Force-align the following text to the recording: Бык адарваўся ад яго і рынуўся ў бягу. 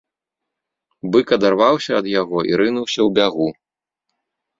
Бык 1.15 1.33
адарваўся 1.37 1.91
ад 1.99 2.05
яго 2.21 2.39
і 2.53 2.57
рынуўся 2.63 2.99
ў 2.99 3.09
бягу. 3.21 3.47